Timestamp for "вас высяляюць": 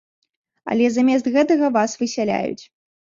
1.77-2.63